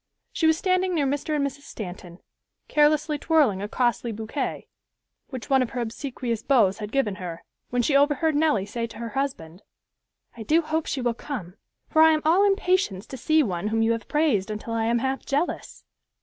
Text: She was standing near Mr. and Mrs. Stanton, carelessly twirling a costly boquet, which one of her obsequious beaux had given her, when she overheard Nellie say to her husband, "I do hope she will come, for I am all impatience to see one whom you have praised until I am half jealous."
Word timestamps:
She 0.33 0.47
was 0.47 0.57
standing 0.57 0.95
near 0.95 1.05
Mr. 1.05 1.35
and 1.35 1.45
Mrs. 1.45 1.61
Stanton, 1.61 2.17
carelessly 2.67 3.19
twirling 3.19 3.61
a 3.61 3.67
costly 3.67 4.11
boquet, 4.11 4.65
which 5.29 5.47
one 5.47 5.61
of 5.61 5.69
her 5.69 5.79
obsequious 5.81 6.41
beaux 6.41 6.73
had 6.73 6.91
given 6.91 7.17
her, 7.17 7.43
when 7.69 7.83
she 7.83 7.95
overheard 7.95 8.33
Nellie 8.35 8.65
say 8.65 8.87
to 8.87 8.97
her 8.97 9.09
husband, 9.09 9.61
"I 10.35 10.41
do 10.41 10.63
hope 10.63 10.87
she 10.87 11.01
will 11.01 11.13
come, 11.13 11.53
for 11.87 12.01
I 12.01 12.13
am 12.13 12.23
all 12.25 12.43
impatience 12.43 13.05
to 13.05 13.15
see 13.15 13.43
one 13.43 13.67
whom 13.67 13.83
you 13.83 13.91
have 13.91 14.07
praised 14.07 14.49
until 14.49 14.73
I 14.73 14.85
am 14.85 14.97
half 14.97 15.23
jealous." 15.23 15.83